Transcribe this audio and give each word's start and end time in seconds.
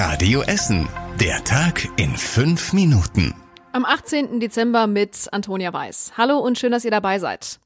Radio 0.00 0.42
Essen. 0.42 0.88
Der 1.18 1.42
Tag 1.42 1.88
in 1.96 2.16
fünf 2.16 2.72
Minuten. 2.72 3.34
Am 3.72 3.84
18. 3.84 4.38
Dezember 4.38 4.86
mit 4.86 5.26
Antonia 5.32 5.72
Weiß. 5.72 6.12
Hallo 6.16 6.38
und 6.38 6.56
schön, 6.56 6.70
dass 6.70 6.84
ihr 6.84 6.92
dabei 6.92 7.18
seid. 7.18 7.58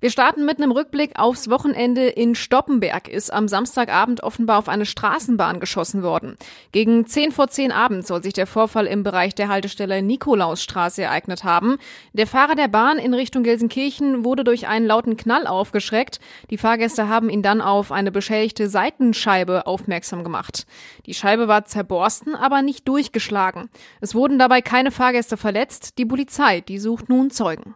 Wir 0.00 0.10
starten 0.10 0.44
mit 0.44 0.58
einem 0.58 0.70
Rückblick 0.70 1.18
aufs 1.18 1.50
Wochenende. 1.50 2.06
In 2.06 2.36
Stoppenberg 2.36 3.08
ist 3.08 3.32
am 3.32 3.48
Samstagabend 3.48 4.22
offenbar 4.22 4.60
auf 4.60 4.68
eine 4.68 4.86
Straßenbahn 4.86 5.58
geschossen 5.58 6.04
worden. 6.04 6.36
Gegen 6.70 7.04
10 7.04 7.32
vor 7.32 7.48
10 7.48 7.72
Abend 7.72 8.06
soll 8.06 8.22
sich 8.22 8.32
der 8.32 8.46
Vorfall 8.46 8.86
im 8.86 9.02
Bereich 9.02 9.34
der 9.34 9.48
Haltestelle 9.48 10.00
Nikolausstraße 10.00 11.02
ereignet 11.02 11.42
haben. 11.42 11.78
Der 12.12 12.28
Fahrer 12.28 12.54
der 12.54 12.68
Bahn 12.68 12.98
in 12.98 13.12
Richtung 13.12 13.42
Gelsenkirchen 13.42 14.24
wurde 14.24 14.44
durch 14.44 14.68
einen 14.68 14.86
lauten 14.86 15.16
Knall 15.16 15.48
aufgeschreckt. 15.48 16.20
Die 16.50 16.58
Fahrgäste 16.58 17.08
haben 17.08 17.28
ihn 17.28 17.42
dann 17.42 17.60
auf 17.60 17.90
eine 17.90 18.12
beschädigte 18.12 18.68
Seitenscheibe 18.68 19.66
aufmerksam 19.66 20.22
gemacht. 20.22 20.64
Die 21.06 21.14
Scheibe 21.14 21.48
war 21.48 21.64
zerborsten, 21.64 22.36
aber 22.36 22.62
nicht 22.62 22.86
durchgeschlagen. 22.86 23.68
Es 24.00 24.14
wurden 24.14 24.38
dabei 24.38 24.62
keine 24.62 24.92
Fahrgäste 24.92 25.36
verletzt. 25.36 25.98
Die 25.98 26.06
Polizei, 26.06 26.60
die 26.60 26.78
sucht 26.78 27.08
nun 27.08 27.32
Zeugen. 27.32 27.74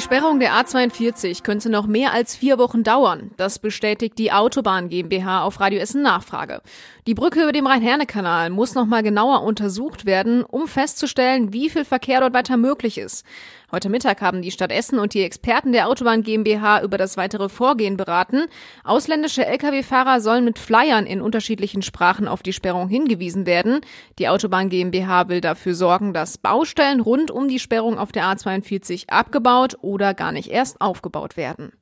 Die 0.00 0.04
Sperrung 0.04 0.40
der 0.40 0.54
A42 0.54 1.42
könnte 1.42 1.68
noch 1.68 1.86
mehr 1.86 2.14
als 2.14 2.34
vier 2.34 2.56
Wochen 2.56 2.82
dauern. 2.82 3.32
Das 3.36 3.58
bestätigt 3.58 4.16
die 4.16 4.32
Autobahn 4.32 4.88
GmbH 4.88 5.42
auf 5.44 5.60
Radio 5.60 5.78
Essen 5.78 6.00
Nachfrage. 6.00 6.62
Die 7.06 7.12
Brücke 7.12 7.42
über 7.42 7.52
dem 7.52 7.66
Rhein-Herne-Kanal 7.66 8.48
muss 8.48 8.74
noch 8.74 8.86
mal 8.86 9.02
genauer 9.02 9.42
untersucht 9.42 10.06
werden, 10.06 10.42
um 10.42 10.68
festzustellen, 10.68 11.52
wie 11.52 11.68
viel 11.68 11.84
Verkehr 11.84 12.20
dort 12.20 12.32
weiter 12.32 12.56
möglich 12.56 12.96
ist. 12.96 13.26
Heute 13.72 13.88
Mittag 13.88 14.20
haben 14.20 14.42
die 14.42 14.50
Stadt 14.50 14.72
Essen 14.72 14.98
und 14.98 15.14
die 15.14 15.22
Experten 15.22 15.70
der 15.70 15.88
Autobahn 15.88 16.24
GmbH 16.24 16.82
über 16.82 16.98
das 16.98 17.16
weitere 17.16 17.48
Vorgehen 17.48 17.96
beraten. 17.96 18.46
Ausländische 18.82 19.46
Lkw-Fahrer 19.46 20.20
sollen 20.20 20.44
mit 20.44 20.58
Flyern 20.58 21.06
in 21.06 21.22
unterschiedlichen 21.22 21.82
Sprachen 21.82 22.26
auf 22.26 22.42
die 22.42 22.52
Sperrung 22.52 22.88
hingewiesen 22.88 23.46
werden. 23.46 23.80
Die 24.18 24.28
Autobahn 24.28 24.70
GmbH 24.70 25.28
will 25.28 25.40
dafür 25.40 25.76
sorgen, 25.76 26.12
dass 26.12 26.36
Baustellen 26.36 26.98
rund 26.98 27.30
um 27.30 27.46
die 27.46 27.60
Sperrung 27.60 27.96
auf 27.96 28.10
der 28.10 28.24
A42 28.24 29.08
abgebaut 29.08 29.76
oder 29.90 30.14
gar 30.14 30.30
nicht 30.30 30.50
erst 30.50 30.80
aufgebaut 30.80 31.36
werden. 31.36 31.72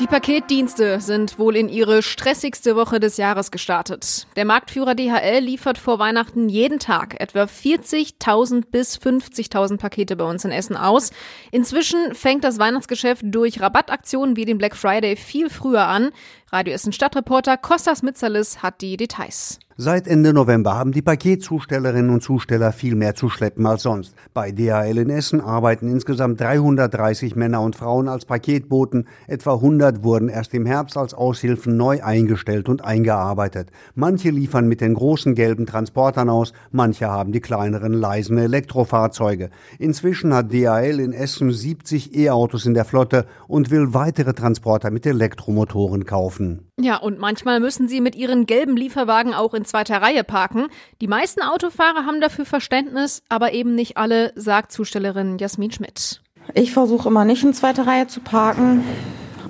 Die 0.00 0.08
Paketdienste 0.08 1.00
sind 1.00 1.38
wohl 1.38 1.54
in 1.54 1.68
ihre 1.68 2.02
stressigste 2.02 2.74
Woche 2.74 2.98
des 2.98 3.16
Jahres 3.16 3.52
gestartet. 3.52 4.26
Der 4.34 4.44
Marktführer 4.44 4.96
DHL 4.96 5.38
liefert 5.38 5.78
vor 5.78 6.00
Weihnachten 6.00 6.48
jeden 6.48 6.80
Tag 6.80 7.20
etwa 7.20 7.44
40.000 7.44 8.64
bis 8.72 8.98
50.000 8.98 9.78
Pakete 9.78 10.16
bei 10.16 10.24
uns 10.24 10.44
in 10.44 10.50
Essen 10.50 10.76
aus. 10.76 11.12
Inzwischen 11.52 12.12
fängt 12.12 12.42
das 12.42 12.58
Weihnachtsgeschäft 12.58 13.22
durch 13.24 13.60
Rabattaktionen 13.60 14.36
wie 14.36 14.44
den 14.44 14.58
Black 14.58 14.74
Friday 14.74 15.14
viel 15.14 15.48
früher 15.48 15.86
an. 15.86 16.10
Radio 16.54 16.72
Essen 16.72 16.92
Stadtreporter 16.92 17.56
Kostas 17.56 18.04
Mitzalis 18.04 18.62
hat 18.62 18.80
die 18.80 18.96
Details. 18.96 19.58
Seit 19.76 20.06
Ende 20.06 20.32
November 20.32 20.76
haben 20.76 20.92
die 20.92 21.02
Paketzustellerinnen 21.02 22.10
und 22.10 22.22
Zusteller 22.22 22.70
viel 22.70 22.94
mehr 22.94 23.16
zu 23.16 23.28
schleppen 23.28 23.66
als 23.66 23.82
sonst. 23.82 24.14
Bei 24.32 24.52
DHL 24.52 24.98
in 24.98 25.10
Essen 25.10 25.40
arbeiten 25.40 25.88
insgesamt 25.88 26.40
330 26.40 27.34
Männer 27.34 27.60
und 27.60 27.74
Frauen 27.74 28.06
als 28.06 28.24
Paketboten. 28.24 29.08
Etwa 29.26 29.54
100 29.54 30.04
wurden 30.04 30.28
erst 30.28 30.54
im 30.54 30.64
Herbst 30.64 30.96
als 30.96 31.12
Aushilfen 31.12 31.76
neu 31.76 32.04
eingestellt 32.04 32.68
und 32.68 32.84
eingearbeitet. 32.84 33.72
Manche 33.96 34.30
liefern 34.30 34.68
mit 34.68 34.80
den 34.80 34.94
großen 34.94 35.34
gelben 35.34 35.66
Transportern 35.66 36.28
aus, 36.28 36.52
manche 36.70 37.08
haben 37.08 37.32
die 37.32 37.40
kleineren 37.40 37.94
leisen 37.94 38.38
Elektrofahrzeuge. 38.38 39.50
Inzwischen 39.80 40.32
hat 40.32 40.52
DHL 40.52 41.00
in 41.00 41.12
Essen 41.12 41.50
70 41.50 42.14
E-Autos 42.16 42.64
in 42.64 42.74
der 42.74 42.84
Flotte 42.84 43.26
und 43.48 43.72
will 43.72 43.92
weitere 43.92 44.34
Transporter 44.34 44.92
mit 44.92 45.04
Elektromotoren 45.04 46.04
kaufen. 46.04 46.43
Ja, 46.78 46.96
und 46.96 47.18
manchmal 47.18 47.60
müssen 47.60 47.88
sie 47.88 48.00
mit 48.00 48.14
ihren 48.14 48.46
gelben 48.46 48.76
Lieferwagen 48.76 49.34
auch 49.34 49.54
in 49.54 49.64
zweiter 49.64 50.02
Reihe 50.02 50.24
parken. 50.24 50.66
Die 51.00 51.06
meisten 51.06 51.42
Autofahrer 51.42 52.06
haben 52.06 52.20
dafür 52.20 52.44
Verständnis, 52.44 53.22
aber 53.28 53.52
eben 53.52 53.74
nicht 53.74 53.96
alle, 53.96 54.32
sagt 54.34 54.72
Zustellerin 54.72 55.38
Jasmin 55.38 55.72
Schmidt. 55.72 56.20
Ich 56.52 56.72
versuche 56.72 57.08
immer 57.08 57.24
nicht 57.24 57.42
in 57.42 57.54
zweiter 57.54 57.86
Reihe 57.86 58.06
zu 58.06 58.20
parken, 58.20 58.84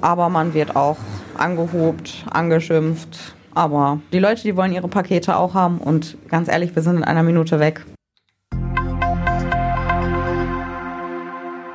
aber 0.01 0.29
man 0.29 0.55
wird 0.55 0.77
auch 0.77 0.99
angehobt, 1.37 2.25
angeschimpft. 2.31 3.35
Aber 3.55 4.01
die 4.13 4.19
Leute, 4.19 4.43
die 4.43 4.57
wollen 4.57 4.73
ihre 4.73 4.89
Pakete 4.89 5.37
auch 5.37 5.55
haben 5.55 5.79
und 5.79 6.17
ganz 6.29 6.49
ehrlich, 6.49 6.75
wir 6.75 6.83
sind 6.83 6.97
in 6.97 7.05
einer 7.05 7.23
Minute 7.23 7.61
weg. 7.61 7.85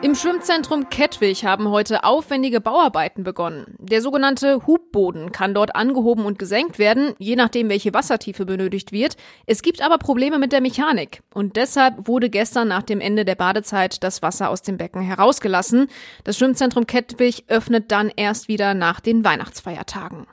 Im 0.01 0.15
Schwimmzentrum 0.15 0.87
Kettwig 0.87 1.43
haben 1.43 1.67
heute 1.67 2.05
aufwendige 2.05 2.61
Bauarbeiten 2.61 3.25
begonnen. 3.25 3.75
Der 3.79 4.01
sogenannte 4.01 4.65
Hubboden 4.65 5.33
kann 5.33 5.53
dort 5.53 5.75
angehoben 5.75 6.23
und 6.23 6.39
gesenkt 6.39 6.79
werden, 6.79 7.15
je 7.17 7.35
nachdem, 7.35 7.67
welche 7.67 7.93
Wassertiefe 7.93 8.45
benötigt 8.45 8.93
wird. 8.93 9.17
Es 9.45 9.61
gibt 9.61 9.81
aber 9.81 9.97
Probleme 9.97 10.39
mit 10.39 10.53
der 10.53 10.61
Mechanik. 10.61 11.21
Und 11.33 11.57
deshalb 11.57 12.07
wurde 12.07 12.29
gestern 12.29 12.69
nach 12.69 12.83
dem 12.83 13.01
Ende 13.01 13.25
der 13.25 13.35
Badezeit 13.35 14.01
das 14.01 14.21
Wasser 14.21 14.49
aus 14.49 14.61
dem 14.61 14.77
Becken 14.77 15.01
herausgelassen. 15.01 15.87
Das 16.23 16.37
Schwimmzentrum 16.37 16.87
Kettwig 16.87 17.43
öffnet 17.49 17.91
dann 17.91 18.09
erst 18.15 18.47
wieder 18.47 18.73
nach 18.73 19.01
den 19.01 19.25
Weihnachtsfeiertagen. 19.25 20.27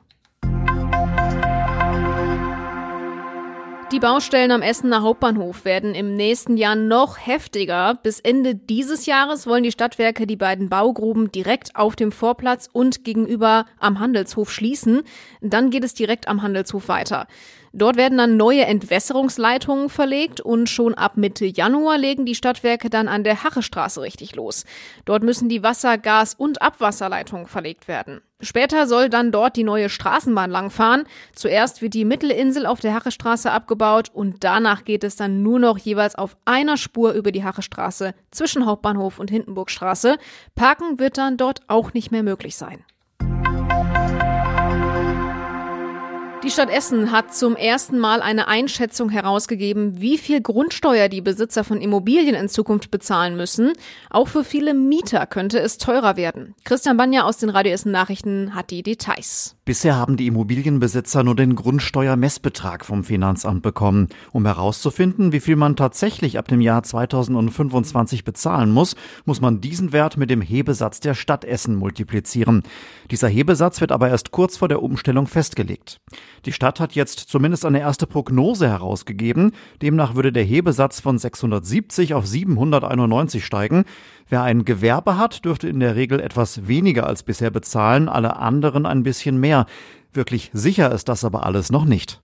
Die 3.93 4.01
Baustellen 4.01 4.51
am 4.51 4.63
Essener 4.63 5.03
Hauptbahnhof 5.03 5.65
werden 5.65 5.95
im 5.95 6.17
nächsten 6.17 6.57
Jahr 6.57 6.75
noch 6.75 7.25
heftiger. 7.25 7.95
Bis 8.03 8.19
Ende 8.19 8.57
dieses 8.57 9.07
Jahres 9.07 9.47
wollen 9.47 9.63
die 9.63 9.71
Stadtwerke 9.71 10.27
die 10.27 10.35
beiden 10.35 10.69
Baugruben 10.69 11.31
direkt 11.31 11.77
auf 11.77 11.95
dem 11.95 12.11
Vorplatz 12.11 12.69
und 12.73 13.05
gegenüber 13.05 13.65
am 13.79 14.01
Handelshof 14.01 14.51
schließen. 14.51 15.03
Dann 15.41 15.71
geht 15.71 15.85
es 15.85 15.95
direkt 15.95 16.27
am 16.27 16.43
Handelshof 16.43 16.89
weiter. 16.89 17.29
Dort 17.73 17.97
werden 17.97 18.19
dann 18.19 18.37
neue 18.37 18.65
Entwässerungsleitungen 18.65 19.89
verlegt 19.89 20.41
und 20.41 20.69
schon 20.69 20.95
ab 20.95 21.17
Mitte 21.17 21.47
Januar 21.47 21.97
legen 21.97 22.27
die 22.27 22.35
Stadtwerke 22.35 22.91
dann 22.91 23.07
an 23.07 23.23
der 23.23 23.45
Hachestraße 23.45 24.03
richtig 24.03 24.35
los. 24.35 24.65
Dort 25.05 25.23
müssen 25.23 25.49
die 25.49 25.63
Wasser-, 25.63 25.97
Gas- 25.97 26.35
und 26.35 26.61
Abwasserleitungen 26.61 27.47
verlegt 27.47 27.87
werden. 27.87 28.21
Später 28.43 28.87
soll 28.87 29.09
dann 29.09 29.33
dort 29.33 29.57
die 29.57 29.65
neue 29.65 29.89
Straßenbahn 29.89 30.51
langfahren. 30.51 31.05
Zuerst 31.35 31.81
wird 31.81 31.95
die 31.95 32.05
Mittelinsel 32.05 32.67
auf 32.67 32.81
der 32.81 32.93
Hachestraße 32.93 33.51
abgebaut 33.51 34.11
und 34.13 34.45
danach 34.45 34.85
geht 34.85 35.05
es 35.05 35.17
dann 35.17 35.43
nur 35.43 35.59
noch 35.59 35.79
jeweils 35.79 36.17
auf 36.17 36.37
einer 36.45 36.77
Spur 36.77 37.13
über 37.13 37.33
die 37.33 37.45
Hachestraße 37.45 38.15
zwischen 38.31 38.67
Hauptbahnhof 38.67 39.19
und 39.19 39.31
Hindenburgstraße. 39.31 40.19
Parken 40.55 40.99
wird 40.99 41.17
dann 41.17 41.39
dort 41.39 41.63
auch 41.69 41.95
nicht 41.95 42.13
mehr 42.13 42.23
möglich 42.23 42.57
sein. 42.57 42.85
Die 46.47 46.53
Stadt 46.53 46.71
Essen 46.71 47.11
hat 47.11 47.35
zum 47.35 47.57
ersten 47.57 47.99
Mal 47.99 48.23
eine 48.23 48.47
Einschätzung 48.47 49.11
herausgegeben, 49.11 50.01
wie 50.01 50.17
viel 50.17 50.41
Grundsteuer 50.41 51.09
die 51.09 51.21
Besitzer 51.21 51.65
von 51.65 51.81
Immobilien 51.81 52.37
in 52.37 52.49
Zukunft 52.49 52.93
bezahlen 52.93 53.37
müssen. 53.37 53.73
Auch 54.11 54.29
für 54.29 54.45
viele 54.45 54.73
Mieter 54.73 55.27
könnte 55.27 55.59
es 55.59 55.77
teurer 55.77 56.17
werden. 56.17 56.55
Christian 56.63 56.97
Banja 56.97 57.25
aus 57.25 57.39
den 57.39 57.51
Radio 57.51 57.73
Essen 57.73 57.91
Nachrichten 57.91 58.55
hat 58.55 58.71
die 58.71 58.85
Details. 58.85 59.56
Bisher 59.67 59.97
haben 59.97 60.17
die 60.17 60.29
Immobilienbesitzer 60.29 61.25
nur 61.25 61.35
den 61.35 61.57
Grundsteuermessbetrag 61.57 62.85
vom 62.85 63.03
Finanzamt 63.03 63.63
bekommen. 63.63 64.07
Um 64.31 64.47
herauszufinden, 64.47 65.33
wie 65.33 65.41
viel 65.41 65.57
man 65.57 65.75
tatsächlich 65.75 66.39
ab 66.39 66.47
dem 66.47 66.61
Jahr 66.61 66.85
2025 66.85 68.23
bezahlen 68.23 68.71
muss, 68.71 68.95
muss 69.25 69.41
man 69.41 69.61
diesen 69.61 69.93
Wert 69.93 70.19
mit 70.19 70.31
dem 70.31 70.41
Hebesatz 70.41 71.01
der 71.01 71.15
Stadt 71.15 71.45
Essen 71.45 71.75
multiplizieren. 71.75 72.63
Dieser 73.11 73.27
Hebesatz 73.27 73.81
wird 73.81 73.91
aber 73.91 74.09
erst 74.09 74.31
kurz 74.31 74.57
vor 74.57 74.69
der 74.69 74.85
Umstellung 74.85 75.27
festgelegt. 75.27 76.01
Die 76.45 76.53
Stadt 76.53 76.79
hat 76.79 76.93
jetzt 76.93 77.19
zumindest 77.19 77.65
eine 77.65 77.81
erste 77.81 78.07
Prognose 78.07 78.69
herausgegeben. 78.69 79.51
Demnach 79.83 80.15
würde 80.15 80.31
der 80.31 80.45
Hebesatz 80.45 81.01
von 81.01 81.19
670 81.19 82.15
auf 82.15 82.25
791 82.25 83.45
steigen. 83.45 83.85
Wer 84.29 84.43
ein 84.43 84.65
Gewerbe 84.65 85.19
hat, 85.19 85.45
dürfte 85.45 85.69
in 85.69 85.79
der 85.79 85.95
Regel 85.95 86.19
etwas 86.19 86.67
weniger 86.67 87.07
als 87.07 87.23
bisher 87.23 87.51
bezahlen, 87.51 88.09
alle 88.09 88.37
anderen 88.37 88.85
ein 88.85 89.05
bisschen 89.05 89.39
mehr. 89.39 89.56
Wirklich 90.13 90.51
sicher 90.53 90.93
ist 90.93 91.09
das 91.09 91.25
aber 91.25 91.45
alles 91.47 91.71
noch 91.71 91.85
nicht. 91.85 92.21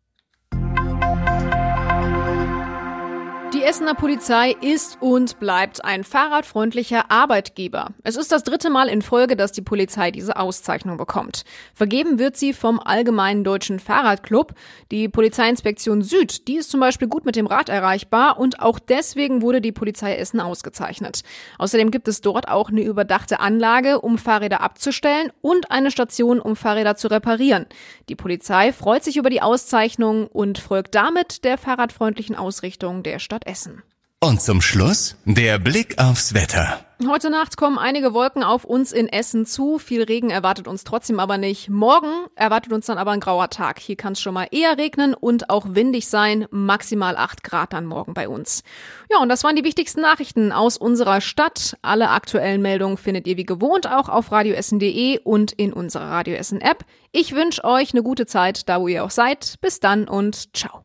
Die 3.63 3.69
Essener 3.69 3.95
Polizei 3.95 4.57
ist 4.61 4.99
und 5.01 5.39
bleibt 5.39 5.85
ein 5.85 6.03
fahrradfreundlicher 6.03 7.13
Arbeitgeber. 7.13 7.91
Es 8.03 8.17
ist 8.17 8.33
das 8.33 8.43
dritte 8.43 8.71
Mal 8.71 8.89
in 8.89 9.03
Folge, 9.03 9.37
dass 9.37 9.53
die 9.53 9.63
Polizei 9.63 10.11
diese 10.11 10.37
Auszeichnung 10.37 10.97
bekommt. 10.97 11.45
Vergeben 11.73 12.19
wird 12.19 12.37
sie 12.37 12.55
vom 12.55 12.81
Allgemeinen 12.81 13.45
Deutschen 13.45 13.79
Fahrradclub. 13.79 14.55
Die 14.91 15.09
Polizeiinspektion 15.09 16.03
Süd, 16.03 16.49
die 16.49 16.57
ist 16.57 16.73
zum 16.73 16.81
Beispiel 16.81 17.07
gut 17.07 17.25
mit 17.25 17.37
dem 17.37 17.47
Rad 17.47 17.69
erreichbar 17.69 18.37
und 18.41 18.59
auch 18.59 18.81
deswegen 18.81 19.43
wurde 19.43 19.61
die 19.61 19.71
Polizei 19.71 20.17
Essen 20.17 20.41
ausgezeichnet. 20.41 21.23
Außerdem 21.59 21.93
gibt 21.93 22.09
es 22.09 22.21
dort 22.21 22.49
auch 22.49 22.71
eine 22.71 22.83
überdachte 22.83 23.39
Anlage, 23.39 24.01
um 24.01 24.19
Fahrräder 24.19 24.61
abzustellen 24.61 25.31
und 25.41 25.71
eine 25.71 25.93
Station, 25.93 26.41
um 26.41 26.57
Fahrräder 26.57 26.97
zu 26.97 27.07
reparieren. 27.07 27.67
Die 28.09 28.17
Polizei 28.17 28.73
freut 28.73 29.05
sich 29.05 29.19
über 29.19 29.31
die 29.31 29.41
Auszeichnung 29.41 30.27
und 30.27 30.59
folgt 30.59 30.97
damit 30.97 31.45
der 31.45 31.59
fahrradfreundlichen 31.59 32.35
Ausrichtung 32.35 33.05
der 33.05 33.21
Stadt 33.21 33.47
Essen. 33.47 33.52
Und 34.25 34.41
zum 34.41 34.61
Schluss 34.61 35.17
der 35.25 35.59
Blick 35.59 35.99
aufs 35.99 36.33
Wetter. 36.33 36.87
Heute 37.09 37.29
Nacht 37.29 37.57
kommen 37.57 37.77
einige 37.77 38.15
Wolken 38.15 38.45
auf 38.45 38.65
uns 38.65 38.93
in 38.93 39.09
Essen 39.09 39.47
zu. 39.47 39.81
Viel 39.81 40.05
Regen 40.05 40.31
erwartet 40.31 40.69
uns 40.69 40.85
trotzdem 40.85 41.19
aber 41.19 41.39
nicht. 41.39 41.69
Morgen 41.69 42.29
erwartet 42.37 42.73
uns 42.73 42.87
dann 42.87 42.99
aber 42.99 43.11
ein 43.11 43.19
grauer 43.19 43.51
Tag. 43.51 43.81
Hier 43.81 43.97
kann 43.97 44.13
es 44.13 44.21
schon 44.21 44.35
mal 44.35 44.47
eher 44.53 44.79
regnen 44.79 45.15
und 45.15 45.51
auch 45.51 45.67
windig 45.71 46.07
sein. 46.07 46.47
Maximal 46.53 47.17
8 47.17 47.43
Grad 47.43 47.73
dann 47.73 47.85
morgen 47.85 48.15
bei 48.15 48.29
uns. 48.29 48.63
Ja, 49.11 49.19
und 49.19 49.29
das 49.29 49.43
waren 49.43 49.57
die 49.57 49.65
wichtigsten 49.65 50.03
Nachrichten 50.03 50.53
aus 50.53 50.77
unserer 50.77 51.21
Stadt. 51.21 51.77
Alle 51.83 52.11
aktuellen 52.11 52.63
Meldungen 52.63 52.99
findet 52.99 53.27
ihr 53.27 53.37
wie 53.37 53.45
gewohnt 53.45 53.89
auch 53.89 54.09
auf 54.09 54.31
radioessen.de 54.31 55.19
und 55.25 55.51
in 55.51 55.73
unserer 55.73 56.09
Radio 56.09 56.37
Essen 56.37 56.61
App. 56.61 56.85
Ich 57.11 57.35
wünsche 57.35 57.65
euch 57.65 57.93
eine 57.93 58.05
gute 58.05 58.27
Zeit, 58.27 58.69
da 58.69 58.81
wo 58.81 58.87
ihr 58.87 59.03
auch 59.03 59.11
seid. 59.11 59.57
Bis 59.61 59.81
dann 59.81 60.07
und 60.07 60.57
ciao. 60.57 60.85